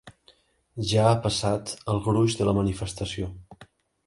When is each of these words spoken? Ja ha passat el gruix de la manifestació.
Ja 0.91 1.03
ha 1.09 1.19
passat 1.25 1.75
el 1.95 2.01
gruix 2.09 2.37
de 2.41 2.49
la 2.49 2.57
manifestació. 2.63 3.31